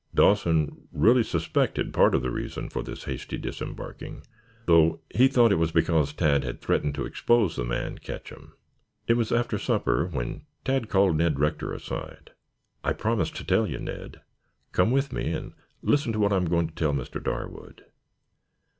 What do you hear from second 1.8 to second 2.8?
part of the reason